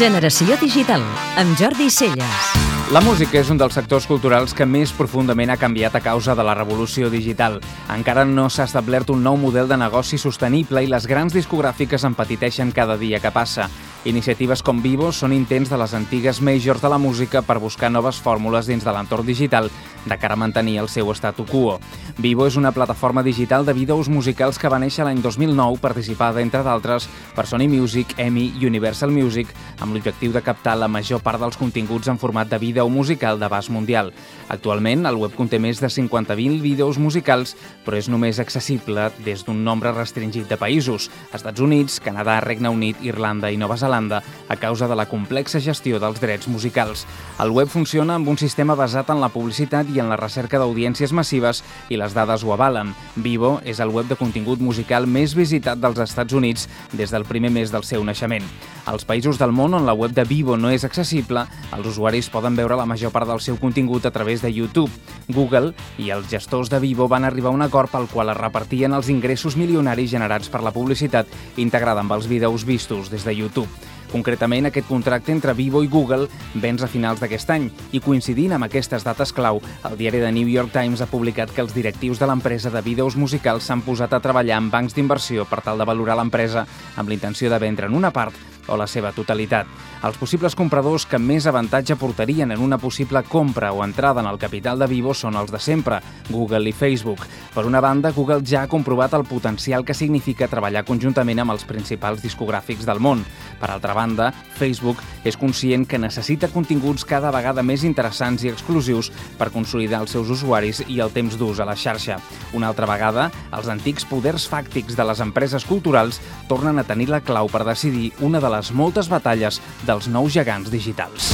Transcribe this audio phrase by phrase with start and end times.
[0.00, 1.02] Generació Digital,
[1.36, 2.72] amb Jordi Celles.
[2.92, 6.44] La música és un dels sectors culturals que més profundament ha canviat a causa de
[6.44, 7.58] la revolució digital.
[7.92, 12.72] Encara no s'ha establert un nou model de negoci sostenible i les grans discogràfiques empatiteixen
[12.72, 13.70] cada dia que passa.
[14.04, 18.18] Iniciatives com Vivo són intents de les antigues majors de la música per buscar noves
[18.20, 19.70] fórmules dins de l'entorn digital
[20.04, 21.78] de cara a mantenir el seu statu quo.
[22.18, 26.64] Vivo és una plataforma digital de vídeos musicals que va néixer l'any 2009, participada, entre
[26.66, 27.06] d'altres,
[27.36, 31.58] per Sony Music, EMI i Universal Music, amb l'objectiu de captar la major part dels
[31.58, 34.12] continguts en format de vídeo musical d'abast mundial.
[34.48, 39.64] Actualment, el web conté més de 50.000 vídeos musicals, però és només accessible des d'un
[39.64, 44.86] nombre restringit de països, Estats Units, Canadà, Regne Unit, Irlanda i Nova Zelanda, a causa
[44.88, 47.06] de la complexa gestió dels drets musicals.
[47.42, 51.12] El web funciona amb un sistema basat en la publicitat i en la recerca d'audiències
[51.12, 52.94] massives i les dades ho avalen.
[53.16, 57.50] Vivo és el web de contingut musical més visitat dels Estats Units des del primer
[57.50, 58.46] mes del seu naixement.
[58.86, 62.56] Als països del món on la web de Vivo no és accessible, els usuaris poden
[62.58, 64.90] veure la major part del seu contingut a través de YouTube.
[65.28, 68.92] Google i els gestors de Vivo van arribar a un acord pel qual es repartien
[68.92, 73.70] els ingressos milionaris generats per la publicitat integrada amb els vídeos vistos des de YouTube.
[74.12, 76.28] Concretament, aquest contracte entre Vivo i Google
[76.60, 80.52] vens a finals d'aquest any i coincidint amb aquestes dates clau, el diari de New
[80.52, 84.20] York Times ha publicat que els directius de l'empresa de vídeos musicals s'han posat a
[84.20, 88.12] treballar amb bancs d'inversió per tal de valorar l'empresa amb l'intenció de vendre en una
[88.12, 89.66] part o la seva totalitat.
[90.02, 94.38] Els possibles compradors que més avantatge portarien en una possible compra o entrada en el
[94.38, 97.22] capital de Vivo són els de sempre, Google i Facebook.
[97.54, 101.64] Per una banda, Google ja ha comprovat el potencial que significa treballar conjuntament amb els
[101.68, 103.22] principals discogràfics del món.
[103.60, 109.12] Per altra banda, Facebook és conscient que necessita continguts cada vegada més interessants i exclusius
[109.38, 112.18] per consolidar els seus usuaris i el temps d'ús a la xarxa.
[112.58, 116.18] Una altra vegada, els antics poders fàctics de les empreses culturals
[116.50, 120.70] tornen a tenir la clau per decidir una de les moltes batalles dels nous gegants
[120.72, 121.32] digitals.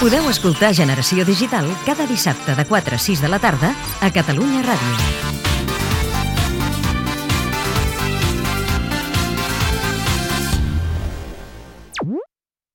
[0.00, 4.64] Podeu escoltar Generació Digital cada dissabte de 4 a 6 de la tarda a Catalunya
[4.64, 5.19] Ràdio.